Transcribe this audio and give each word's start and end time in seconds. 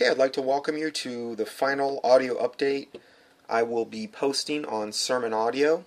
Okay, 0.00 0.10
I'd 0.10 0.16
like 0.16 0.34
to 0.34 0.42
welcome 0.42 0.78
you 0.78 0.92
to 0.92 1.34
the 1.34 1.44
final 1.44 1.98
audio 2.04 2.40
update 2.40 2.86
I 3.48 3.64
will 3.64 3.84
be 3.84 4.06
posting 4.06 4.64
on 4.64 4.92
Sermon 4.92 5.32
Audio. 5.32 5.86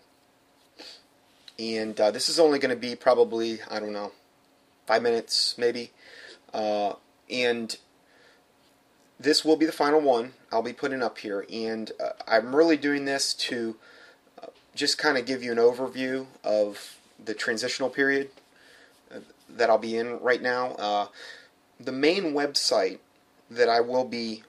And 1.57 1.97
uh, 1.97 2.11
this 2.11 2.27
is 2.27 2.37
only 2.37 2.59
going 2.59 2.75
to 2.75 2.81
be 2.81 2.93
probably, 2.93 3.59
I 3.69 3.79
don't 3.79 3.93
know, 3.93 4.11
five 4.85 5.01
minutes 5.01 5.55
maybe. 5.57 5.91
Uh, 6.53 6.95
and 7.29 7.77
this 9.17 9.45
will 9.45 9.55
be 9.55 9.65
the 9.65 9.71
final 9.71 10.01
one 10.01 10.33
I'll 10.51 10.61
be 10.61 10.73
putting 10.73 11.01
up 11.01 11.19
here. 11.19 11.45
And 11.49 11.93
uh, 11.97 12.09
I'm 12.27 12.53
really 12.53 12.75
doing 12.75 13.05
this 13.05 13.33
to 13.35 13.77
uh, 14.43 14.47
just 14.75 14.97
kind 14.97 15.17
of 15.17 15.25
give 15.25 15.41
you 15.41 15.53
an 15.53 15.57
overview 15.57 16.25
of 16.43 16.97
the 17.23 17.33
transitional 17.33 17.89
period 17.89 18.29
uh, 19.09 19.19
that 19.47 19.69
I'll 19.69 19.77
be 19.77 19.95
in 19.95 20.19
right 20.19 20.41
now. 20.41 20.71
Uh, 20.71 21.07
the 21.79 21.93
main 21.93 22.33
website 22.33 22.99
that 23.51 23.69
I 23.69 23.81
will 23.81 24.05
be 24.05 24.43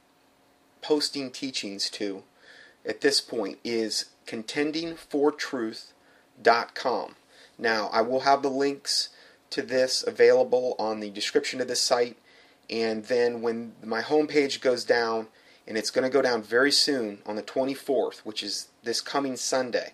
posting 0.80 1.31
teachings 1.31 1.90
to 1.90 2.22
at 2.86 3.00
this 3.00 3.21
point 3.21 3.58
is 3.64 4.11
contendingfortruth.com. 4.27 7.14
Now, 7.58 7.91
I 7.93 8.00
will 8.00 8.21
have 8.21 8.43
the 8.43 8.50
links 8.50 9.08
to 9.50 9.63
this 9.63 10.04
available 10.07 10.77
on 10.79 11.00
the 11.00 11.11
description 11.11 11.61
of 11.61 11.67
this 11.68 11.82
site, 11.82 12.17
and 12.71 13.04
then 13.04 13.43
when 13.43 13.72
my 13.85 14.00
homepage 14.00 14.61
goes 14.61 14.85
down, 14.85 15.27
and 15.66 15.77
it's 15.79 15.91
going 15.91 16.05
to 16.05 16.11
go 16.11 16.22
down 16.22 16.43
very 16.43 16.72
soon 16.72 17.19
on 17.25 17.36
the 17.36 17.43
24th, 17.43 18.19
which 18.21 18.43
is 18.43 18.69
this 18.82 19.00
coming 19.00 19.36
Sunday. 19.36 19.93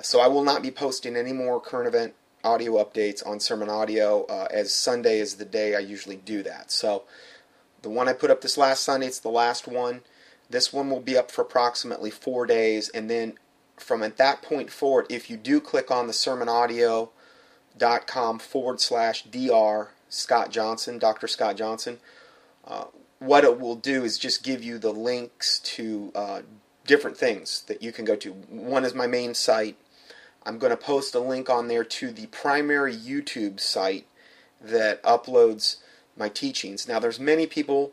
So 0.00 0.20
I 0.20 0.28
will 0.28 0.44
not 0.44 0.62
be 0.62 0.70
posting 0.70 1.16
any 1.16 1.32
more 1.32 1.60
current 1.60 1.88
event 1.88 2.14
audio 2.44 2.82
updates 2.82 3.26
on 3.26 3.40
Sermon 3.40 3.68
Audio, 3.68 4.24
uh, 4.24 4.46
as 4.50 4.72
Sunday 4.72 5.18
is 5.18 5.34
the 5.36 5.44
day 5.44 5.74
I 5.74 5.80
usually 5.80 6.16
do 6.16 6.42
that. 6.44 6.70
So 6.70 7.02
the 7.82 7.90
one 7.90 8.08
I 8.08 8.12
put 8.12 8.30
up 8.30 8.40
this 8.40 8.56
last 8.56 8.82
Sunday, 8.82 9.08
it's 9.08 9.18
the 9.18 9.28
last 9.28 9.68
one. 9.68 10.02
This 10.48 10.72
one 10.72 10.90
will 10.90 11.00
be 11.00 11.16
up 11.16 11.30
for 11.30 11.42
approximately 11.42 12.10
four 12.10 12.46
days, 12.46 12.88
and 12.90 13.10
then 13.10 13.34
from 13.76 14.02
at 14.02 14.16
that 14.18 14.42
point 14.42 14.70
forward, 14.70 15.06
if 15.08 15.30
you 15.30 15.36
do 15.36 15.60
click 15.60 15.90
on 15.90 16.06
the 16.06 16.12
sermonaudio.com 16.12 18.38
forward 18.38 18.80
slash 18.80 19.24
dr 19.24 19.90
Scott 20.08 20.50
Johnson, 20.50 20.98
Dr. 20.98 21.26
Scott 21.26 21.56
Johnson, 21.56 21.98
uh, 22.66 22.84
what 23.18 23.44
it 23.44 23.58
will 23.58 23.76
do 23.76 24.04
is 24.04 24.18
just 24.18 24.42
give 24.42 24.62
you 24.62 24.78
the 24.78 24.92
links 24.92 25.58
to 25.60 26.12
uh, 26.14 26.42
different 26.86 27.16
things 27.16 27.62
that 27.62 27.82
you 27.82 27.92
can 27.92 28.04
go 28.04 28.14
to. 28.16 28.32
One 28.32 28.84
is 28.84 28.94
my 28.94 29.06
main 29.06 29.34
site. 29.34 29.76
I'm 30.44 30.58
going 30.58 30.70
to 30.70 30.76
post 30.76 31.14
a 31.14 31.20
link 31.20 31.48
on 31.48 31.68
there 31.68 31.84
to 31.84 32.10
the 32.10 32.26
primary 32.26 32.94
YouTube 32.94 33.58
site 33.58 34.06
that 34.60 35.02
uploads 35.02 35.76
my 36.16 36.28
teachings. 36.28 36.88
Now, 36.88 36.98
there's 36.98 37.20
many 37.20 37.46
people, 37.46 37.92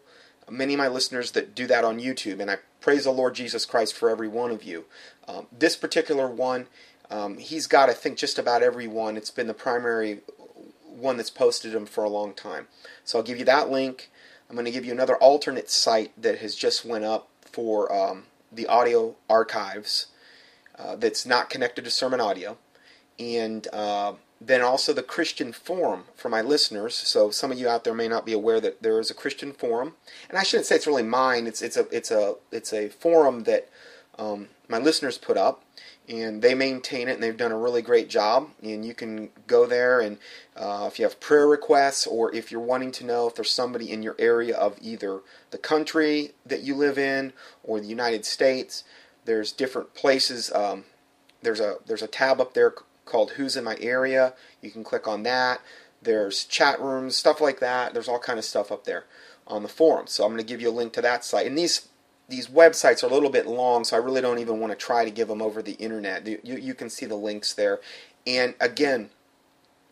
many 0.50 0.74
of 0.74 0.78
my 0.78 0.88
listeners 0.88 1.32
that 1.32 1.56
do 1.56 1.68
that 1.68 1.84
on 1.84 2.00
YouTube, 2.00 2.40
and 2.40 2.50
I 2.50 2.58
praise 2.82 3.04
the 3.04 3.12
Lord 3.12 3.36
Jesus 3.36 3.66
Christ 3.66 3.94
for 3.94 4.10
every 4.10 4.28
one 4.28 4.52
of 4.52 4.64
you. 4.64 4.86
Um, 5.28 5.48
this 5.52 5.76
particular 5.76 6.28
one, 6.28 6.68
um, 7.10 7.38
he's 7.38 7.68
got, 7.68 7.90
I 7.90 7.94
think, 7.94 8.18
just 8.18 8.40
about 8.40 8.64
every 8.64 8.88
one. 8.88 9.18
It's 9.18 9.32
been 9.32 9.48
the 9.48 9.54
primary 9.54 10.20
one 10.88 11.18
that's 11.18 11.30
posted 11.30 11.72
them 11.72 11.86
for 11.86 12.04
a 12.04 12.10
long 12.10 12.34
time. 12.34 12.68
So 13.04 13.18
I'll 13.18 13.24
give 13.24 13.40
you 13.40 13.46
that 13.46 13.70
link. 13.70 14.10
I'm 14.50 14.56
going 14.56 14.66
to 14.66 14.72
give 14.72 14.86
you 14.86 14.92
another 14.92 15.16
alternate 15.18 15.70
site 15.70 16.12
that 16.22 16.40
has 16.40 16.56
just 16.56 16.84
went 16.84 17.06
up 17.06 17.30
for 17.42 17.94
um, 17.94 18.24
the 18.52 18.68
audio 18.68 19.16
archives 19.30 20.08
uh, 20.78 20.96
that's 20.96 21.26
not 21.26 21.50
connected 21.50 21.86
to 21.86 21.92
sermon 21.92 22.22
audio, 22.22 22.58
and 23.20 23.68
uh, 23.74 24.14
then 24.42 24.62
also 24.62 24.94
the 24.94 25.04
Christian 25.04 25.52
Forum 25.52 26.06
for 26.16 26.30
my 26.30 26.42
listeners. 26.42 26.96
So 26.96 27.30
some 27.30 27.52
of 27.52 27.60
you 27.60 27.68
out 27.68 27.84
there 27.84 27.94
may 27.94 28.08
not 28.08 28.26
be 28.26 28.34
aware 28.34 28.62
that 28.62 28.82
there 28.82 29.00
is 29.00 29.12
a 29.12 29.16
Christian 29.16 29.52
Forum, 29.52 29.96
and 30.30 30.38
I 30.38 30.44
shouldn't 30.44 30.66
say 30.66 30.76
it's 30.76 30.88
really 30.88 31.04
mine. 31.04 31.46
It's 31.46 31.62
it's 31.62 31.78
a 31.78 31.88
it's 31.92 32.12
a 32.12 32.36
it's 32.52 32.72
a 32.72 32.90
forum 32.90 33.44
that 33.44 33.70
um, 34.18 34.48
my 34.70 34.78
listeners 34.78 35.18
put 35.18 35.36
up, 35.36 35.64
and 36.08 36.42
they 36.42 36.54
maintain 36.54 37.10
it, 37.10 37.14
and 37.14 37.24
they've 37.24 37.36
done 37.36 37.52
a 37.52 37.58
really 37.58 37.82
great 37.82 38.10
job. 38.10 38.50
And 38.64 38.86
you 38.86 38.94
can 38.94 39.30
go 39.46 39.66
there, 39.66 40.00
and 40.00 40.18
uh, 40.56 40.86
if 40.90 41.00
you 41.00 41.06
have 41.06 41.20
prayer 41.20 41.48
requests, 41.48 42.08
or 42.08 42.34
if 42.34 42.50
you're 42.50 42.62
wanting 42.62 42.94
to 42.94 43.06
know 43.06 43.28
if 43.28 43.36
there's 43.36 43.52
somebody 43.52 43.92
in 43.92 44.04
your 44.04 44.16
area 44.18 44.56
of 44.56 44.78
either 44.82 45.20
the 45.52 45.58
country 45.58 46.32
that 46.46 46.62
you 46.62 46.76
live 46.76 46.98
in 46.98 47.34
or 47.64 47.82
the 47.82 47.88
United 47.88 48.24
States, 48.24 48.86
there's 49.26 49.52
different 49.52 49.94
places. 49.96 50.50
Um, 50.54 50.86
there's 51.42 51.60
a 51.60 51.76
there's 51.86 52.02
a 52.02 52.08
tab 52.08 52.40
up 52.40 52.54
there 52.54 52.74
called 53.10 53.32
Who's 53.32 53.58
in 53.58 53.64
My 53.64 53.78
Area. 53.80 54.34
You 54.62 54.72
can 54.72 54.84
click 54.84 55.08
on 55.08 55.24
that. 55.24 55.62
There's 56.02 56.46
chat 56.46 56.80
rooms, 56.80 57.16
stuff 57.16 57.42
like 57.42 57.60
that. 57.60 57.94
There's 57.94 58.08
all 58.08 58.20
kind 58.20 58.40
of 58.40 58.46
stuff 58.46 58.72
up 58.72 58.86
there 58.86 59.06
on 59.48 59.64
the 59.64 59.70
forum. 59.70 60.08
So 60.08 60.24
I'm 60.24 60.32
going 60.32 60.46
to 60.46 60.48
give 60.48 60.62
you 60.62 60.70
a 60.70 60.72
link 60.72 60.94
to 60.94 61.02
that 61.02 61.26
site. 61.26 61.48
And 61.48 61.58
these 61.58 61.90
these 62.30 62.48
websites 62.48 63.04
are 63.04 63.08
a 63.08 63.14
little 63.14 63.32
bit 63.32 63.48
long, 63.48 63.84
so 63.84 63.98
I 63.98 64.00
really 64.00 64.22
don't 64.22 64.38
even 64.38 64.60
want 64.60 64.72
to 64.72 64.78
try 64.78 65.04
to 65.04 65.10
give 65.10 65.28
them 65.28 65.42
over 65.42 65.64
the 65.64 65.74
internet. 65.74 66.28
You, 66.28 66.40
you 66.44 66.76
can 66.76 66.88
see 66.88 67.08
the 67.08 67.16
links 67.16 67.54
there. 67.54 67.80
And 68.28 68.54
again, 68.62 69.10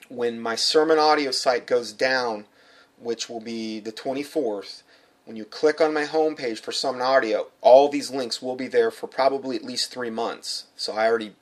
when 0.08 0.40
my 0.40 0.56
sermon 0.56 1.00
audio 1.00 1.32
site 1.32 1.66
goes 1.66 1.92
down, 1.92 2.46
which 3.00 3.28
will 3.28 3.40
be 3.40 3.80
the 3.80 3.92
24th, 3.92 4.84
when 5.26 5.36
you 5.36 5.46
click 5.46 5.82
on 5.82 5.94
my 5.94 6.06
homepage 6.06 6.60
for 6.60 6.72
Sermon 6.72 7.02
Audio, 7.02 7.48
all 7.60 7.90
these 7.90 8.12
links 8.12 8.42
will 8.42 8.56
be 8.56 8.68
there 8.68 8.90
for 8.90 9.08
probably 9.08 9.58
at 9.58 9.64
least 9.64 9.92
three 9.92 10.10
months. 10.10 10.68
So 10.78 10.94
I 10.94 11.08
already, 11.08 11.34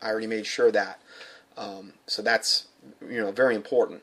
I 0.00 0.10
already 0.10 0.28
made 0.28 0.46
sure 0.46 0.70
that. 0.70 1.00
Um, 1.56 1.94
so 2.06 2.22
that's 2.22 2.66
you 3.00 3.20
know 3.20 3.32
very 3.32 3.54
important. 3.54 4.02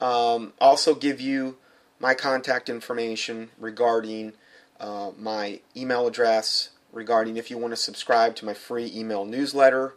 Um, 0.00 0.52
also 0.60 0.94
give 0.94 1.20
you 1.20 1.56
my 2.00 2.14
contact 2.14 2.68
information 2.68 3.50
regarding 3.58 4.34
uh, 4.80 5.10
my 5.18 5.60
email 5.76 6.06
address, 6.06 6.70
regarding 6.92 7.36
if 7.36 7.50
you 7.50 7.58
want 7.58 7.72
to 7.72 7.76
subscribe 7.76 8.36
to 8.36 8.44
my 8.44 8.54
free 8.54 8.90
email 8.94 9.24
newsletter. 9.24 9.94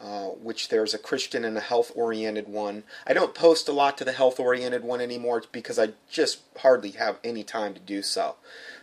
Uh, 0.00 0.28
which 0.28 0.68
there's 0.68 0.94
a 0.94 0.98
Christian 0.98 1.44
and 1.44 1.58
a 1.58 1.60
health 1.60 1.90
oriented 1.96 2.46
one. 2.46 2.84
I 3.04 3.14
don't 3.14 3.34
post 3.34 3.68
a 3.68 3.72
lot 3.72 3.98
to 3.98 4.04
the 4.04 4.12
health 4.12 4.38
oriented 4.38 4.84
one 4.84 5.00
anymore 5.00 5.42
because 5.50 5.76
I 5.76 5.88
just 6.08 6.38
hardly 6.58 6.92
have 6.92 7.18
any 7.24 7.42
time 7.42 7.74
to 7.74 7.80
do 7.80 8.02
so. 8.02 8.36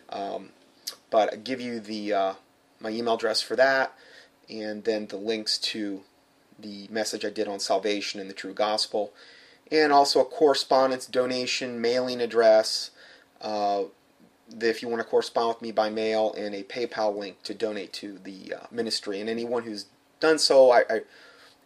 Um, 0.10 0.50
but 1.10 1.32
I 1.32 1.38
give 1.38 1.62
you 1.62 1.80
the 1.80 2.14
uh, 2.14 2.34
my 2.82 2.90
email 2.90 3.14
address 3.14 3.42
for 3.42 3.56
that, 3.56 3.94
and 4.50 4.84
then 4.84 5.08
the 5.08 5.16
links 5.16 5.58
to 5.60 6.04
the 6.60 6.88
message 6.90 7.26
I 7.26 7.30
did 7.30 7.48
on 7.48 7.60
salvation 7.60 8.20
and 8.20 8.30
the 8.30 8.34
true 8.34 8.54
gospel, 8.54 9.14
and 9.72 9.92
also 9.92 10.22
a 10.22 10.26
correspondence 10.26 11.06
donation 11.06 11.82
mailing 11.82 12.22
address. 12.22 12.92
Uh, 13.42 13.84
if 14.62 14.82
you 14.82 14.88
want 14.88 15.02
to 15.02 15.08
correspond 15.08 15.56
with 15.56 15.62
me 15.62 15.72
by 15.72 15.90
mail, 15.90 16.34
and 16.38 16.54
a 16.54 16.64
PayPal 16.64 17.16
link 17.18 17.42
to 17.44 17.54
donate 17.54 17.92
to 17.94 18.20
the 18.24 18.54
uh, 18.54 18.66
ministry. 18.72 19.20
And 19.20 19.30
anyone 19.30 19.64
who's 19.64 19.86
done 20.20 20.38
so, 20.38 20.72
I, 20.72 20.84
I, 20.90 21.02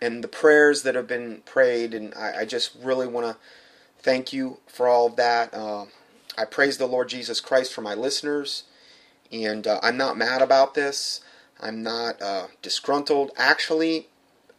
and 0.01 0.23
the 0.23 0.29
prayers 0.29 0.83
that 0.83 0.95
have 0.95 1.07
been 1.07 1.41
prayed, 1.45 1.93
and 1.93 2.13
I, 2.15 2.39
I 2.39 2.45
just 2.45 2.71
really 2.81 3.07
want 3.07 3.27
to 3.27 3.37
thank 4.01 4.31
you 4.31 4.59
for 4.65 4.87
all 4.87 5.07
of 5.07 5.17
that. 5.17 5.53
Uh, 5.53 5.85
I 6.37 6.45
praise 6.45 6.77
the 6.77 6.87
Lord 6.87 7.09
Jesus 7.09 7.41
Christ 7.41 7.73
for 7.73 7.81
my 7.81 7.93
listeners, 7.93 8.63
and 9.31 9.67
uh, 9.67 9.79
I'm 9.83 9.97
not 9.97 10.17
mad 10.17 10.41
about 10.41 10.73
this. 10.73 11.21
I'm 11.59 11.83
not 11.83 12.21
uh, 12.21 12.47
disgruntled. 12.61 13.31
Actually, 13.35 14.07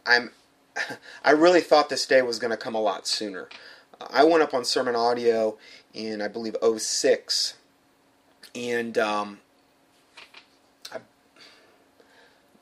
I'm 0.07 0.31
I 1.25 1.31
really 1.33 1.61
thought 1.61 1.89
this 1.89 2.07
day 2.07 2.23
was 2.23 2.39
going 2.39 2.51
to 2.51 2.57
come 2.57 2.75
a 2.75 2.81
lot 2.81 3.07
sooner. 3.07 3.49
I 4.09 4.25
went 4.25 4.43
up 4.43 4.55
on 4.55 4.65
Sermon 4.65 4.97
Audio 4.97 5.59
in 5.93 6.23
I 6.23 6.29
believe 6.29 6.57
06 6.63 7.55
and 8.55 8.99
um, 8.99 9.41
I 10.93 10.99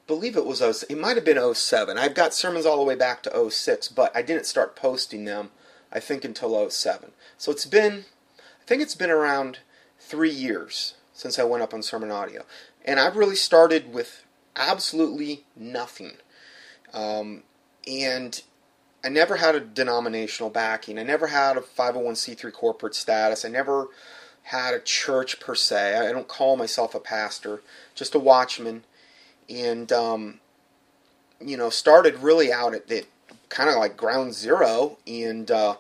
believe 0.07 0.37
it 0.37 0.47
was 0.47 0.59
06, 0.59 0.85
it 0.85 0.99
might 0.99 1.17
have 1.17 1.25
been 1.25 1.55
07. 1.55 1.97
I've 1.97 2.15
got 2.15 2.35
sermons 2.35 2.67
all 2.67 2.77
the 2.77 2.85
way 2.85 2.97
back 2.97 3.23
to 3.23 3.51
06, 3.51 3.89
but 3.89 4.15
I 4.17 4.23
didn't 4.23 4.47
start 4.47 4.77
posting 4.77 5.25
them 5.25 5.51
I 5.93 6.01
think 6.01 6.25
until 6.25 6.69
07. 6.69 7.13
So 7.37 7.53
it's 7.53 7.67
been 7.67 8.05
I 8.39 8.65
think 8.67 8.83
it's 8.83 8.97
been 8.97 9.11
around 9.11 9.61
3 10.01 10.31
years 10.31 10.95
since 11.13 11.39
I 11.39 11.45
went 11.45 11.63
up 11.63 11.75
on 11.75 11.83
Sermon 11.83 12.11
Audio. 12.11 12.45
And 12.85 13.01
I've 13.01 13.17
really 13.17 13.37
started 13.37 13.93
with 13.93 14.25
absolutely 14.57 15.45
nothing. 15.57 16.13
Um, 16.93 17.43
and 17.87 18.41
I 19.05 19.09
never 19.09 19.37
had 19.37 19.55
a 19.55 19.61
denominational 19.61 20.51
backing. 20.51 20.99
I 20.99 21.03
never 21.03 21.29
had 21.29 21.57
a 21.57 21.61
501c3 21.61 22.53
corporate 22.53 22.95
status. 22.95 23.45
I 23.45 23.49
never 23.49 23.89
had 24.45 24.75
a 24.75 24.81
church 24.81 25.41
per 25.41 25.55
se. 25.55 25.97
I 25.97 26.13
don't 26.13 26.29
call 26.29 26.57
myself 26.57 26.95
a 26.95 27.01
pastor, 27.01 27.63
just 27.95 28.15
a 28.15 28.19
watchman. 28.19 28.85
And, 29.49 29.91
um, 29.93 30.41
you 31.41 31.57
know, 31.57 31.71
started 31.71 32.17
really 32.17 32.53
out 32.53 32.75
at, 32.75 32.91
at 32.91 33.05
kind 33.49 33.71
of 33.71 33.77
like 33.77 33.97
ground 33.97 34.35
zero. 34.35 34.99
And 35.07 35.51
uh, 35.51 35.77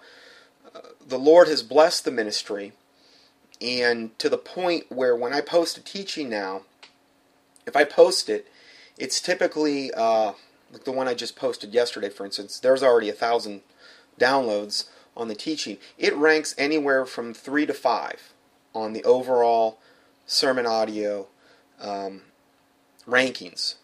the 1.06 1.19
Lord 1.19 1.49
has 1.49 1.62
blessed 1.62 2.04
the 2.04 2.11
ministry. 2.11 2.72
And 3.61 4.16
to 4.20 4.28
the 4.28 4.38
point 4.38 4.84
where 4.90 5.16
when 5.16 5.32
I 5.32 5.40
post 5.40 5.76
a 5.76 5.82
teaching 5.82 6.28
now, 6.28 6.62
if 7.66 7.75
I 7.75 7.84
post 7.84 8.28
it, 8.28 8.46
it's 8.96 9.20
typically. 9.20 9.93
Uh, 9.93 10.32
like 10.72 10.84
the 10.84 10.92
one 10.92 11.08
I 11.08 11.14
just 11.14 11.36
posted 11.36 11.72
yesterday, 11.72 12.08
for 12.08 12.24
instance, 12.24 12.58
there's 12.58 12.82
already 12.82 13.08
a 13.08 13.14
thousand 13.14 13.62
downloads 14.18 14.88
on 15.16 15.28
the 15.28 15.34
teaching. 15.34 15.78
It 15.96 16.14
ranks 16.14 16.54
anywhere 16.58 17.06
from 17.06 17.34
three 17.34 17.66
to 17.66 17.74
five 17.74 18.32
on 18.74 18.92
the 18.92 19.04
overall 19.04 19.78
sermon 20.26 20.66
audio 20.66 21.26
um, 21.80 22.22
rankings, 23.06 23.76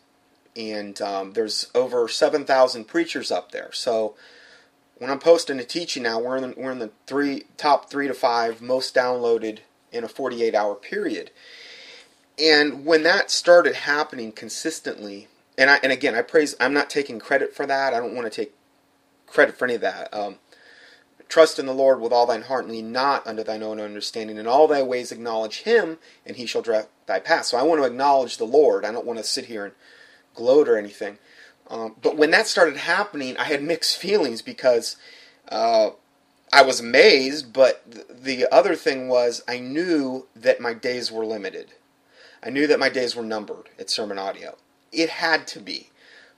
and 0.57 1.01
um, 1.01 1.33
there's 1.33 1.71
over 1.75 2.07
7,000 2.09 2.85
preachers 2.85 3.31
up 3.31 3.53
there. 3.53 3.71
So 3.73 4.15
when 4.99 5.11
I'm 5.11 5.19
posting 5.19 5.59
a 5.59 5.65
teaching 5.65 6.05
now, 6.05 6.21
we're 6.21 6.37
in 6.37 6.51
the, 6.51 6.55
we're 6.57 6.73
in 6.73 6.79
the 6.79 6.91
three 7.07 7.45
top 7.57 7.91
three 7.91 8.07
to 8.07 8.15
five 8.15 8.61
most 8.63 8.95
downloaded 8.95 9.59
in 9.91 10.05
a 10.05 10.09
48 10.09 10.55
hour 10.55 10.75
period. 10.75 11.31
And 12.39 12.85
when 12.85 13.05
that 13.05 13.31
started 13.31 13.75
happening 13.75 14.33
consistently, 14.33 15.29
and 15.59 15.71
I, 15.71 15.81
and 15.83 15.93
again, 15.93 16.15
I 16.15 16.23
praise. 16.23 16.57
I'm 16.61 16.75
not 16.75 16.91
taking 16.91 17.19
credit 17.19 17.55
for 17.55 17.67
that. 17.67 17.95
I 17.95 18.01
don't 18.01 18.15
want 18.15 18.31
to 18.33 18.37
take 18.45 18.55
credit 19.27 19.57
for 19.57 19.67
any 19.67 19.75
of 19.75 19.81
that. 19.83 20.13
Um, 20.15 20.37
Trust 21.29 21.59
in 21.59 21.67
the 21.67 21.75
Lord 21.75 22.01
with 22.01 22.13
all 22.13 22.27
thine 22.27 22.43
heart, 22.43 22.65
and 22.65 22.73
lean 22.73 22.93
not 22.93 23.27
unto 23.27 23.43
thine 23.43 23.63
own 23.63 23.81
understanding. 23.81 24.37
In 24.37 24.47
all 24.47 24.69
thy 24.69 24.83
ways 24.83 25.11
acknowledge 25.11 25.63
Him, 25.63 25.99
and 26.27 26.37
He 26.37 26.47
shall 26.47 26.63
direct 26.63 26.91
thy 27.07 27.19
path. 27.21 27.47
So 27.47 27.57
I 27.59 27.63
want 27.63 27.81
to 27.83 27.87
acknowledge 27.87 28.37
the 28.37 28.45
Lord. 28.45 28.85
I 28.85 28.93
don't 28.93 29.07
want 29.07 29.19
to 29.19 29.25
sit 29.25 29.47
here 29.47 29.65
and 29.65 29.75
gloat 30.35 30.69
or 30.69 30.77
anything. 30.79 31.19
Um, 31.69 31.97
but 32.03 32.17
when 32.17 32.31
that 32.33 32.47
started 32.47 32.77
happening, 32.77 33.37
I 33.39 33.45
had 33.45 33.63
mixed 33.63 33.97
feelings 33.99 34.43
because 34.43 34.97
uh, 35.49 35.91
I 36.53 36.63
was 36.63 36.81
amazed, 36.81 37.53
but 37.53 37.91
th- 37.91 38.07
the 38.11 38.47
other 38.55 38.77
thing 38.77 39.09
was 39.09 39.43
I 39.49 39.59
knew 39.61 40.29
that 40.37 40.61
my 40.61 40.75
days 40.75 41.13
were 41.13 41.27
limited. 41.27 41.73
I 42.43 42.51
knew 42.51 42.67
that 42.69 42.79
my 42.81 42.91
days 42.91 43.17
were 43.17 43.25
numbered 43.25 43.71
at 43.79 43.91
Sermon 43.91 44.19
Audio. 44.19 44.57
It 44.95 45.11
had 45.11 45.47
to 45.49 45.61
be. 45.61 45.91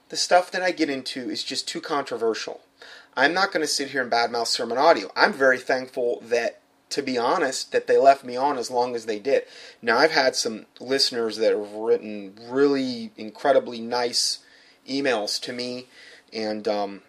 The 0.09 0.17
stuff 0.17 0.51
that 0.51 0.61
I 0.61 0.71
get 0.71 0.89
into 0.89 1.29
is 1.29 1.43
just 1.43 1.67
too 1.67 1.81
controversial. 1.81 2.61
I'm 3.15 3.33
not 3.33 3.51
going 3.51 3.61
to 3.61 3.67
sit 3.67 3.89
here 3.89 4.01
and 4.01 4.11
badmouth 4.11 4.47
Sermon 4.47 4.77
Audio. 4.77 5.11
I'm 5.15 5.33
very 5.33 5.57
thankful 5.57 6.21
that, 6.25 6.61
to 6.91 7.01
be 7.01 7.17
honest, 7.17 7.71
that 7.71 7.87
they 7.87 7.97
left 7.97 8.23
me 8.23 8.35
on 8.35 8.57
as 8.57 8.71
long 8.71 8.95
as 8.95 9.05
they 9.05 9.19
did. 9.19 9.43
Now, 9.81 9.97
I've 9.97 10.11
had 10.11 10.35
some 10.35 10.67
listeners 10.79 11.37
that 11.37 11.51
have 11.51 11.73
written 11.73 12.37
really 12.47 13.11
incredibly 13.17 13.81
nice 13.81 14.39
emails 14.87 15.41
to 15.41 15.51
me 15.51 15.87
and 16.31 16.67
um, 16.67 17.01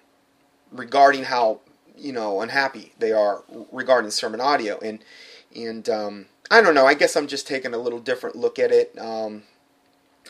regarding 0.72 1.24
how 1.24 1.60
you 1.96 2.12
know 2.12 2.40
unhappy 2.40 2.92
they 2.98 3.12
are 3.12 3.42
regarding 3.72 4.10
sermon 4.10 4.40
audio 4.40 4.78
and 4.80 5.00
and 5.54 5.88
um, 5.88 6.26
I 6.50 6.60
don't 6.60 6.74
know. 6.74 6.86
I 6.86 6.94
guess 6.94 7.16
I'm 7.16 7.26
just 7.26 7.46
taking 7.46 7.74
a 7.74 7.78
little 7.78 7.98
different 7.98 8.36
look 8.36 8.58
at 8.58 8.70
it. 8.70 8.96
Um, 8.98 9.44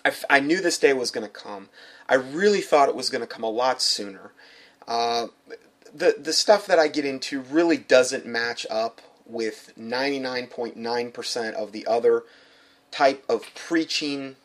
I, 0.05 0.13
I, 0.31 0.41
knew 0.41 0.61
this 0.61 0.79
day 0.79 0.93
was 0.93 1.11
going 1.11 1.27
to 1.27 1.33
come. 1.33 1.69
I 2.09 2.15
really 2.15 2.61
thought 2.61 2.89
it 2.89 2.95
was 2.95 3.11
going 3.11 3.21
to 3.21 3.27
come 3.27 3.43
a 3.43 3.51
lot 3.51 3.83
sooner. 3.83 4.33
Uh, 4.87 5.29
the 5.95 6.17
the 6.19 6.33
stuff 6.33 6.67
that 6.67 6.79
I 6.79 6.89
get 6.89 7.05
into 7.05 7.41
really 7.41 7.77
doesn't 7.77 8.27
match 8.27 8.67
up 8.71 9.01
with 9.27 9.73
99.9% 9.79 11.53
of 11.53 11.73
the 11.73 11.87
other 11.87 12.25
type 12.91 13.25
of 13.29 13.43
preaching 13.55 14.37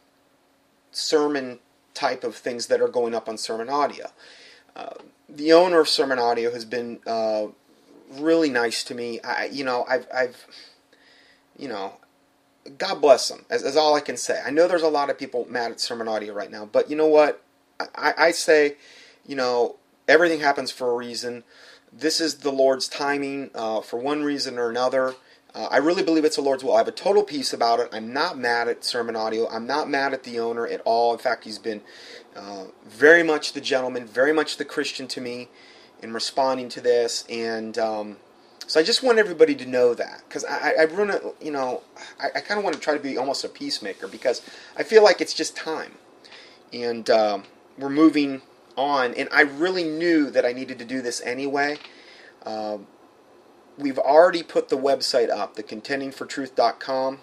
sermon 0.92 1.60
type 1.94 2.24
of 2.24 2.36
things 2.36 2.68
that 2.68 2.82
are 2.82 2.88
going 2.88 3.16
up 3.16 3.30
on 3.30 3.38
sermon 3.38 3.70
audio. 3.70 4.08
Uh, 4.76 4.94
the 5.30 5.54
owner 5.54 5.80
of 5.80 5.88
sermon 5.88 6.20
audio 6.20 6.52
has 6.52 6.66
been 6.66 7.00
uh, 7.08 7.48
really 8.12 8.50
nice 8.50 8.84
to 8.84 8.96
me. 8.96 9.20
I, 9.22 9.46
you 9.46 9.64
know, 9.64 9.86
I've, 9.88 10.08
I've, 10.14 10.46
you 11.58 11.68
know, 11.68 11.94
God 12.78 13.02
bless 13.02 13.28
them. 13.30 13.46
As, 13.50 13.76
all 13.76 13.96
I 13.96 14.00
can 14.00 14.18
say. 14.18 14.42
I 14.46 14.50
know 14.50 14.68
there's 14.68 14.84
a 14.84 14.88
lot 14.88 15.10
of 15.10 15.18
people 15.18 15.46
mad 15.50 15.72
at 15.72 15.80
sermon 15.80 16.08
audio 16.08 16.34
right 16.34 16.52
now, 16.52 16.66
but 16.66 16.90
you 16.90 16.96
know 16.96 17.08
what? 17.08 17.44
I, 17.80 18.14
I 18.18 18.32
say, 18.32 18.78
you 19.26 19.36
know, 19.36 19.78
everything 20.08 20.40
happens 20.40 20.72
for 20.72 20.92
a 20.92 20.96
reason. 20.96 21.44
This 21.92 22.22
is 22.22 22.38
the 22.38 22.52
Lord's 22.52 22.88
timing 22.88 23.52
uh, 23.54 23.82
for 23.82 24.00
one 24.00 24.24
reason 24.24 24.58
or 24.58 24.70
another. 24.70 25.16
Uh, 25.54 25.68
I 25.70 25.78
really 25.78 26.02
believe 26.02 26.26
it's 26.26 26.38
the 26.38 26.42
Lord's 26.42 26.64
will. 26.64 26.74
I 26.74 26.80
have 26.80 26.88
a 26.88 26.92
total 26.92 27.24
peace 27.24 27.54
about 27.54 27.80
it. 27.80 27.90
I'm 27.92 28.12
not 28.12 28.38
mad 28.38 28.68
at 28.68 28.84
Sermon 28.84 29.16
Audio. 29.16 29.48
I'm 29.50 29.68
not 29.68 29.88
mad 29.88 30.14
at 30.14 30.24
the 30.24 30.40
owner 30.40 30.66
at 30.66 30.82
all. 30.84 31.14
In 31.14 31.20
fact, 31.20 31.44
he's 31.44 31.60
been 31.60 31.82
uh, 32.36 32.66
very 32.86 33.22
much 33.22 33.54
the 33.54 33.62
gentleman, 33.62 34.08
very 34.08 34.34
much 34.34 34.58
the 34.58 34.66
Christian 34.66 35.08
to 35.10 35.22
me 35.22 35.50
in 36.02 36.12
responding 36.12 36.70
to 36.70 36.82
this. 36.82 37.24
And 37.30 37.78
um, 37.78 38.18
so 38.68 38.80
I 38.80 38.84
just 38.84 39.04
want 39.04 39.20
everybody 39.20 39.56
to 39.56 39.66
know 39.66 39.94
that 39.94 40.24
because 40.28 40.46
I, 40.46 40.74
I 40.80 40.86
run 40.86 41.10
a, 41.10 41.20
you 41.42 41.52
know, 41.52 41.84
I, 42.20 42.28
I 42.36 42.42
kind 42.42 42.58
of 42.58 42.64
want 42.64 42.76
to 42.76 42.82
try 42.82 42.94
to 42.94 43.00
be 43.00 43.18
almost 43.18 43.44
a 43.44 43.50
peacemaker 43.50 44.08
because 44.08 44.42
I 44.78 44.84
feel 44.84 45.04
like 45.04 45.22
it's 45.22 45.34
just 45.34 45.56
time. 45.56 45.94
And 46.72 47.10
um, 47.10 47.44
we're 47.78 47.90
moving 47.90 48.42
on. 48.78 49.14
And 49.14 49.30
I 49.32 49.42
really 49.42 49.84
knew 49.84 50.30
that 50.32 50.46
I 50.46 50.54
needed 50.54 50.80
to 50.80 50.86
do 50.86 51.02
this 51.02 51.22
anyway. 51.22 51.78
Um, 52.46 52.88
we've 53.78 54.00
already 54.00 54.44
put 54.44 54.70
the 54.70 54.78
website 54.78 55.30
up, 55.30 55.56
the 55.56 55.64
contendingfortruth.com, 55.64 57.20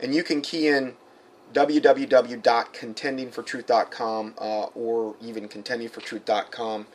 and 0.00 0.14
you 0.14 0.22
can 0.22 0.40
key 0.40 0.68
in 0.68 0.94
www.contendingfortruth.com 1.52 4.34
uh, 4.38 4.66
or 4.74 5.16
even 5.20 5.48
contendingfortruth.com. 5.48 6.86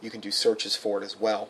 You 0.00 0.10
can 0.10 0.20
do 0.20 0.30
searches 0.30 0.76
for 0.76 1.02
it 1.02 1.04
as 1.04 1.18
well, 1.20 1.48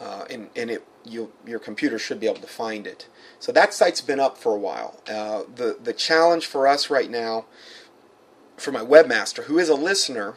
uh, 0.00 0.24
and 0.30 0.48
and 0.56 0.70
it 0.70 0.84
you 1.04 1.32
your 1.46 1.58
computer 1.58 1.98
should 1.98 2.20
be 2.20 2.26
able 2.26 2.40
to 2.40 2.46
find 2.46 2.86
it. 2.86 3.08
So 3.38 3.52
that 3.52 3.74
site's 3.74 4.00
been 4.00 4.20
up 4.20 4.38
for 4.38 4.54
a 4.54 4.58
while. 4.58 5.00
Uh, 5.08 5.42
the 5.54 5.76
the 5.82 5.92
challenge 5.92 6.46
for 6.46 6.66
us 6.66 6.90
right 6.90 7.10
now, 7.10 7.44
for 8.56 8.72
my 8.72 8.80
webmaster, 8.80 9.44
who 9.44 9.58
is 9.58 9.68
a 9.68 9.74
listener, 9.74 10.34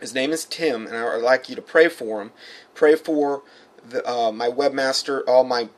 his 0.00 0.14
name 0.14 0.30
is 0.30 0.44
Tim, 0.44 0.86
and 0.86 0.96
I 0.96 1.16
would 1.16 1.22
like 1.22 1.48
you 1.48 1.56
to 1.56 1.62
pray 1.62 1.88
for 1.88 2.22
him. 2.22 2.32
Pray 2.74 2.94
for 2.94 3.42
the, 3.86 4.08
uh, 4.08 4.32
my 4.32 4.48
webmaster, 4.48 5.22
all 5.26 5.44
my 5.44 5.68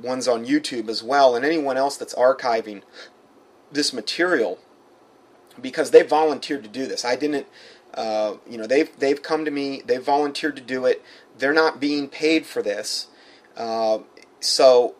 ones 0.00 0.28
on 0.28 0.46
YouTube 0.46 0.88
as 0.88 1.02
well, 1.02 1.34
and 1.34 1.44
anyone 1.44 1.76
else 1.76 1.96
that's 1.96 2.14
archiving 2.14 2.82
this 3.70 3.92
material 3.92 4.58
because 5.60 5.90
they 5.90 6.02
volunteered 6.02 6.62
to 6.62 6.68
do 6.68 6.86
this. 6.86 7.04
I 7.04 7.16
didn't, 7.16 7.46
uh, 7.94 8.34
you 8.48 8.58
know, 8.58 8.66
they've 8.66 8.90
they've 8.98 9.22
come 9.22 9.44
to 9.44 9.50
me, 9.50 9.82
they 9.84 9.98
volunteered 9.98 10.56
to 10.56 10.62
do 10.62 10.86
it. 10.86 11.02
They're 11.38 11.52
not 11.54 11.80
being 11.80 12.08
paid 12.08 12.46
for 12.46 12.62
this, 12.62 13.08
uh, 13.56 13.98
so 14.40 14.94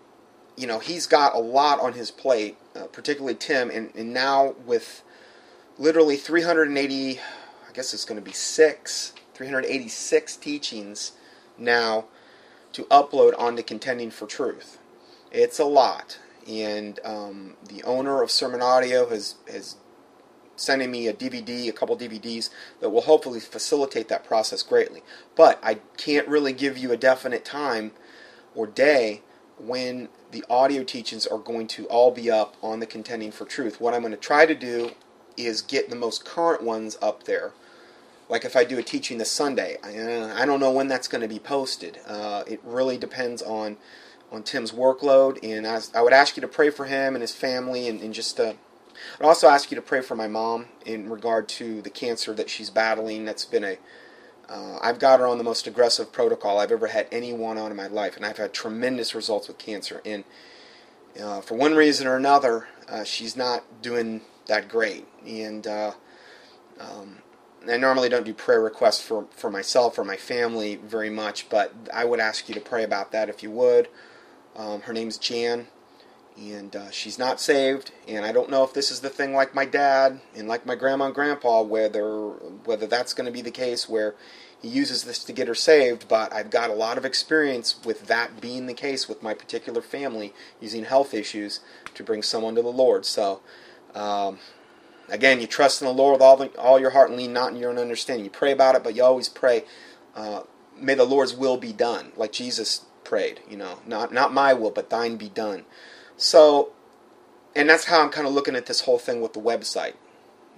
you 0.56 0.66
know 0.66 0.78
he's 0.78 1.06
got 1.06 1.34
a 1.34 1.38
lot 1.38 1.80
on 1.80 1.94
his 1.94 2.10
plate, 2.10 2.56
uh, 2.74 2.84
particularly 2.86 3.34
Tim, 3.34 3.70
and, 3.70 3.90
and 3.94 4.12
now 4.12 4.54
with 4.64 5.02
literally 5.78 6.16
380, 6.16 7.18
I 7.18 7.72
guess 7.72 7.92
it's 7.92 8.04
going 8.04 8.18
to 8.18 8.24
be 8.24 8.32
six, 8.32 9.12
386 9.34 10.36
teachings 10.36 11.12
now 11.58 12.06
to 12.72 12.84
upload 12.84 13.38
onto 13.38 13.62
Contending 13.62 14.10
for 14.10 14.26
Truth. 14.26 14.78
It's 15.30 15.58
a 15.58 15.64
lot, 15.64 16.18
and 16.48 17.00
um, 17.04 17.56
the 17.68 17.82
owner 17.84 18.22
of 18.22 18.30
Sermon 18.30 18.62
Audio 18.62 19.08
has 19.08 19.36
has 19.50 19.76
sending 20.56 20.90
me 20.90 21.06
a 21.06 21.12
DVD, 21.12 21.68
a 21.68 21.72
couple 21.72 21.96
DVDs 21.96 22.50
that 22.80 22.90
will 22.90 23.02
hopefully 23.02 23.40
facilitate 23.40 24.08
that 24.08 24.24
process 24.24 24.62
greatly. 24.62 25.02
But 25.36 25.58
I 25.62 25.74
can't 25.96 26.26
really 26.28 26.52
give 26.52 26.76
you 26.78 26.92
a 26.92 26.96
definite 26.96 27.44
time 27.44 27.92
or 28.54 28.66
day 28.66 29.22
when 29.58 30.08
the 30.32 30.44
audio 30.50 30.82
teachings 30.82 31.26
are 31.26 31.38
going 31.38 31.66
to 31.68 31.86
all 31.86 32.10
be 32.10 32.30
up 32.30 32.56
on 32.62 32.80
the 32.80 32.86
Contending 32.86 33.30
for 33.30 33.44
Truth. 33.44 33.80
What 33.80 33.94
I'm 33.94 34.00
going 34.00 34.12
to 34.12 34.18
try 34.18 34.46
to 34.46 34.54
do 34.54 34.90
is 35.36 35.62
get 35.62 35.90
the 35.90 35.96
most 35.96 36.24
current 36.24 36.62
ones 36.62 36.98
up 37.00 37.24
there 37.24 37.52
like 38.28 38.44
if 38.44 38.56
I 38.56 38.64
do 38.64 38.78
a 38.78 38.82
teaching 38.82 39.18
this 39.18 39.30
Sunday, 39.30 39.78
I, 39.82 40.42
I 40.42 40.46
don't 40.46 40.60
know 40.60 40.72
when 40.72 40.88
that's 40.88 41.08
going 41.08 41.22
to 41.22 41.28
be 41.28 41.38
posted. 41.38 41.98
Uh, 42.06 42.42
it 42.46 42.60
really 42.64 42.98
depends 42.98 43.42
on 43.42 43.76
on 44.32 44.42
Tim's 44.42 44.72
workload, 44.72 45.38
and 45.44 45.64
I, 45.64 45.78
I, 45.94 46.02
would 46.02 46.12
ask 46.12 46.36
you 46.36 46.40
to 46.40 46.48
pray 46.48 46.68
for 46.68 46.86
him 46.86 47.14
and 47.14 47.22
his 47.22 47.32
family, 47.32 47.86
and, 47.86 48.00
and 48.00 48.12
just 48.12 48.40
uh, 48.40 48.54
I'd 49.20 49.26
also 49.26 49.48
ask 49.48 49.70
you 49.70 49.74
to 49.76 49.82
pray 49.82 50.00
for 50.00 50.14
my 50.14 50.28
mom 50.28 50.66
in 50.84 51.08
regard 51.08 51.48
to 51.50 51.82
the 51.82 51.90
cancer 51.90 52.34
that 52.34 52.50
she's 52.50 52.70
battling. 52.70 53.24
That's 53.24 53.44
been 53.44 53.64
a 53.64 53.78
uh, 54.48 54.78
I've 54.80 54.98
got 54.98 55.20
her 55.20 55.26
on 55.26 55.38
the 55.38 55.44
most 55.44 55.66
aggressive 55.66 56.12
protocol 56.12 56.58
I've 56.58 56.70
ever 56.70 56.86
had 56.86 57.08
anyone 57.10 57.58
on 57.58 57.70
in 57.70 57.76
my 57.76 57.88
life, 57.88 58.16
and 58.16 58.24
I've 58.24 58.36
had 58.36 58.52
tremendous 58.52 59.14
results 59.14 59.48
with 59.48 59.58
cancer. 59.58 60.00
And 60.04 60.24
uh, 61.20 61.40
for 61.40 61.56
one 61.56 61.74
reason 61.74 62.06
or 62.06 62.16
another, 62.16 62.68
uh, 62.88 63.04
she's 63.04 63.36
not 63.36 63.64
doing 63.82 64.20
that 64.46 64.68
great, 64.68 65.06
and 65.26 65.66
uh, 65.66 65.92
um, 66.78 67.18
I 67.68 67.76
normally 67.76 68.08
don't 68.08 68.24
do 68.24 68.34
prayer 68.34 68.60
requests 68.60 69.00
for, 69.00 69.26
for 69.30 69.50
myself 69.50 69.98
or 69.98 70.04
my 70.04 70.16
family 70.16 70.76
very 70.76 71.10
much, 71.10 71.48
but 71.48 71.74
I 71.92 72.04
would 72.04 72.20
ask 72.20 72.48
you 72.48 72.54
to 72.54 72.60
pray 72.60 72.84
about 72.84 73.10
that 73.12 73.28
if 73.28 73.42
you 73.42 73.50
would. 73.50 73.88
Um, 74.54 74.82
her 74.82 74.92
name's 74.92 75.18
Jan, 75.18 75.66
and 76.38 76.74
uh, 76.74 76.90
she's 76.90 77.18
not 77.18 77.40
saved. 77.40 77.92
And 78.06 78.24
I 78.24 78.32
don't 78.32 78.50
know 78.50 78.64
if 78.64 78.74
this 78.74 78.90
is 78.90 79.00
the 79.00 79.08
thing 79.08 79.34
like 79.34 79.54
my 79.54 79.64
dad 79.64 80.20
and 80.34 80.48
like 80.48 80.66
my 80.66 80.74
grandma 80.74 81.06
and 81.06 81.14
grandpa, 81.14 81.62
whether 81.62 82.28
whether 82.64 82.86
that's 82.86 83.14
going 83.14 83.26
to 83.26 83.32
be 83.32 83.42
the 83.42 83.50
case 83.50 83.88
where 83.88 84.14
he 84.60 84.68
uses 84.68 85.04
this 85.04 85.22
to 85.24 85.32
get 85.32 85.48
her 85.48 85.54
saved. 85.54 86.08
But 86.08 86.32
I've 86.32 86.50
got 86.50 86.70
a 86.70 86.74
lot 86.74 86.98
of 86.98 87.04
experience 87.04 87.76
with 87.84 88.06
that 88.06 88.40
being 88.40 88.66
the 88.66 88.74
case 88.74 89.08
with 89.08 89.22
my 89.22 89.34
particular 89.34 89.82
family 89.82 90.32
using 90.60 90.84
health 90.84 91.14
issues 91.14 91.60
to 91.94 92.04
bring 92.04 92.22
someone 92.22 92.54
to 92.56 92.62
the 92.62 92.68
Lord. 92.68 93.06
So. 93.06 93.40
Um, 93.94 94.38
Again, 95.08 95.40
you 95.40 95.46
trust 95.46 95.80
in 95.80 95.86
the 95.86 95.94
Lord 95.94 96.14
with 96.14 96.22
all, 96.22 96.36
the, 96.36 96.48
all 96.58 96.80
your 96.80 96.90
heart 96.90 97.10
and 97.10 97.18
lean 97.18 97.32
not 97.32 97.52
in 97.52 97.58
your 97.58 97.70
own 97.70 97.78
understanding. 97.78 98.24
You 98.24 98.30
pray 98.30 98.52
about 98.52 98.74
it, 98.74 98.82
but 98.82 98.96
you 98.96 99.04
always 99.04 99.28
pray, 99.28 99.64
uh, 100.16 100.42
may 100.76 100.94
the 100.94 101.04
Lord's 101.04 101.32
will 101.32 101.56
be 101.56 101.72
done, 101.72 102.12
like 102.16 102.32
Jesus 102.32 102.86
prayed, 103.04 103.40
you 103.48 103.56
know, 103.56 103.78
not, 103.86 104.12
not 104.12 104.34
my 104.34 104.52
will, 104.52 104.72
but 104.72 104.90
thine 104.90 105.16
be 105.16 105.28
done. 105.28 105.64
So, 106.16 106.72
and 107.54 107.68
that's 107.68 107.84
how 107.84 108.02
I'm 108.02 108.10
kind 108.10 108.26
of 108.26 108.32
looking 108.32 108.56
at 108.56 108.66
this 108.66 108.82
whole 108.82 108.98
thing 108.98 109.20
with 109.20 109.32
the 109.32 109.40
website. 109.40 109.94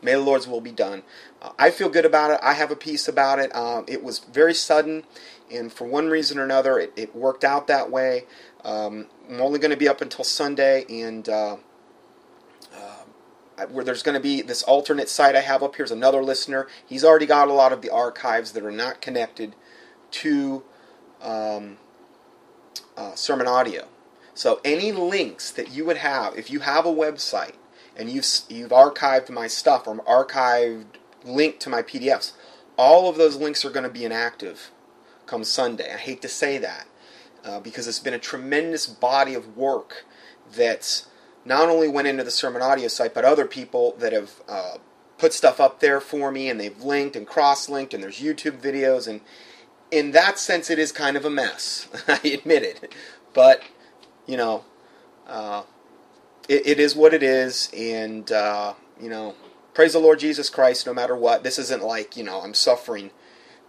May 0.01 0.13
the 0.13 0.21
Lord's 0.21 0.47
will 0.47 0.61
be 0.61 0.71
done. 0.71 1.03
Uh, 1.43 1.51
I 1.59 1.71
feel 1.71 1.89
good 1.89 2.05
about 2.05 2.31
it. 2.31 2.39
I 2.43 2.55
have 2.55 2.71
a 2.71 2.77
peace 2.77 3.09
about 3.09 3.39
it. 3.41 3.55
Um, 3.55 3.85
it 3.89 4.05
was 4.05 4.21
very 4.21 4.55
sudden, 4.55 5.05
and 5.51 5.73
for 5.73 5.87
one 5.87 6.09
reason 6.09 6.39
or 6.39 6.45
another, 6.45 6.79
it, 6.79 6.93
it 6.97 7.17
worked 7.17 7.43
out 7.45 7.67
that 7.67 7.91
way. 7.91 8.25
Um, 8.65 9.07
I'm 9.29 9.41
only 9.41 9.59
going 9.59 9.73
to 9.73 9.77
be 9.77 9.89
up 9.89 10.01
until 10.01 10.25
Sunday, 10.25 10.85
and 10.89 11.29
uh, 11.29 11.57
uh, 12.73 13.67
where 13.67 13.85
there's 13.85 14.05
going 14.05 14.15
to 14.15 14.21
be 14.21 14.41
this 14.41 14.63
alternate 14.63 15.09
site 15.09 15.35
I 15.35 15.41
have 15.41 15.65
up 15.65 15.75
here 15.75 15.85
is 15.85 15.91
another 15.91 16.23
listener. 16.23 16.69
He's 16.87 17.05
already 17.05 17.27
got 17.27 17.49
a 17.49 17.53
lot 17.53 17.73
of 17.73 17.83
the 17.83 17.91
archives 17.91 18.53
that 18.53 18.65
are 18.65 18.71
not 18.71 19.01
connected 19.01 19.57
to 20.13 20.63
um, 21.21 21.79
uh, 22.97 23.15
sermon 23.17 23.49
audio. 23.49 23.89
So 24.39 24.61
any 24.65 24.93
links 24.93 25.51
that 25.51 25.73
you 25.73 25.85
would 25.87 25.97
have, 25.97 26.39
if 26.39 26.49
you 26.49 26.61
have 26.61 26.87
a 26.87 26.95
website 26.95 27.57
and 27.97 28.09
you've 28.09 28.25
you've 28.49 28.71
archived 28.71 29.31
my 29.31 29.49
stuff 29.49 29.89
or 29.89 29.97
archived 30.05 30.95
linked 31.25 31.59
to 31.63 31.69
my 31.69 31.83
PDFs, 31.83 32.35
all 32.77 33.09
of 33.09 33.17
those 33.17 33.35
links 33.35 33.65
are 33.65 33.71
going 33.71 33.83
to 33.83 33.91
be 33.91 34.05
inactive 34.05 34.71
come 35.27 35.43
Sunday. 35.43 35.93
I 35.93 35.97
hate 35.97 36.23
to 36.23 36.29
say 36.29 36.57
that 36.59 36.87
uh, 37.45 37.59
because 37.59 37.89
it's 37.89 37.99
been 37.99 38.15
a 38.15 38.19
tremendous 38.21 38.87
body 38.87 39.35
of 39.35 39.57
work 39.57 40.05
that's 40.55 41.09
not 41.45 41.69
only 41.69 41.89
went 41.89 42.07
into 42.07 42.23
the 42.23 42.31
sermon 42.31 42.63
audio 42.63 42.87
site, 42.87 43.15
but 43.15 43.25
other 43.25 43.45
people 43.45 43.97
that 43.99 44.13
have 44.13 44.41
uh, 44.49 44.77
put 45.19 45.33
stuff 45.33 45.59
up 45.59 45.81
there 45.81 46.01
for 46.01 46.31
me 46.31 46.49
and 46.49 46.61
they've 46.61 46.81
linked 46.81 47.17
and 47.17 47.27
cross-linked 47.27 47.93
and 47.93 48.05
there's 48.05 48.21
YouTube 48.21 48.61
videos 48.61 49.09
and 49.09 49.21
in 49.91 50.13
that 50.13 50.39
sense 50.39 50.71
it 50.71 50.79
is 50.79 50.93
kind 50.93 51.17
of 51.17 51.25
a 51.25 51.31
mess. 51.31 51.89
I 52.07 52.21
admit 52.23 52.63
it, 52.63 52.95
but 53.35 53.65
you 54.29 54.37
know, 54.37 54.65
uh, 55.27 55.63
it, 56.49 56.67
it 56.67 56.79
is 56.79 56.95
what 56.95 57.13
it 57.15 57.25
is, 57.25 57.71
and 57.77 58.31
uh, 58.31 58.75
you 59.01 59.09
know, 59.09 59.35
praise 59.75 59.95
the 59.95 59.99
Lord 59.99 60.21
Jesus 60.21 60.51
Christ. 60.51 60.87
No 60.87 60.95
matter 60.95 61.17
what, 61.17 61.43
this 61.43 61.59
isn't 61.59 61.83
like 61.83 62.17
you 62.17 62.23
know 62.23 62.43
I'm 62.43 62.55
suffering 62.55 63.11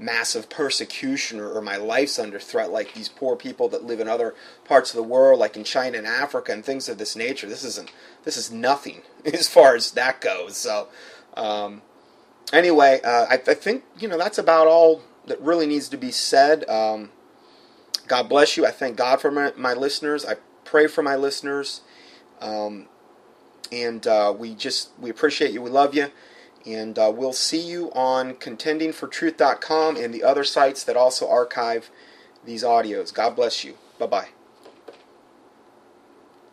massive 0.01 0.49
persecution 0.49 1.41
or, 1.41 1.51
or, 1.51 1.61
my 1.61 1.75
life's 1.75 2.17
under 2.17 2.39
threat 2.39 2.71
like 2.71 2.93
these 2.93 3.09
poor 3.09 3.35
people 3.35 3.67
that 3.67 3.83
live 3.83 3.99
in 3.99 4.07
other 4.07 4.33
parts 4.63 4.91
of 4.91 4.95
the 4.95 5.03
world 5.03 5.37
like 5.37 5.57
in 5.57 5.63
China 5.65 5.97
and 5.97 6.07
Africa 6.07 6.53
and 6.53 6.63
things 6.63 6.87
of 6.87 6.97
this 6.97 7.17
nature. 7.17 7.47
This 7.47 7.65
isn't 7.65 7.91
this 8.23 8.37
is 8.37 8.49
nothing 8.49 9.01
as 9.25 9.49
far 9.49 9.75
as 9.75 9.91
that 9.91 10.21
goes. 10.21 10.55
So 10.55 10.87
um, 11.35 11.81
anyway 12.53 13.01
uh, 13.03 13.25
I, 13.29 13.33
I, 13.33 13.53
think 13.53 13.83
you 13.99 14.07
know 14.07 14.17
that's 14.17 14.37
about 14.37 14.67
all 14.67 15.01
that 15.27 15.39
really 15.41 15.67
needs 15.67 15.89
to 15.89 15.97
be 15.97 16.11
said. 16.11 16.67
Um, 16.69 17.11
God 18.07 18.27
bless 18.29 18.57
you. 18.57 18.65
I 18.65 18.71
thank 18.71 18.97
God 18.97 19.21
for 19.21 19.31
my, 19.31 19.53
my 19.55 19.73
listeners. 19.73 20.25
I 20.25 20.37
pray 20.69 20.87
for 20.87 21.01
my 21.01 21.15
listeners. 21.15 21.81
Um, 22.41 22.87
and 23.71 24.05
uh, 24.07 24.33
we 24.37 24.55
just 24.55 24.89
we 24.99 25.09
appreciate 25.09 25.51
you. 25.51 25.61
We 25.61 25.69
love 25.69 25.95
you. 25.95 26.07
And 26.65 26.99
uh, 26.99 27.11
we'll 27.15 27.33
see 27.33 27.61
you 27.61 27.91
on 27.93 28.33
contendingfortruth.com 28.35 29.95
and 29.97 30.13
the 30.13 30.23
other 30.23 30.43
sites 30.43 30.83
that 30.83 30.97
also 30.97 31.27
archive 31.27 31.89
these 32.45 32.63
audios. 32.63 33.13
God 33.13 33.35
bless 33.35 33.63
you. 33.63 33.75
Bye 33.97 34.07
bye. 34.07 34.38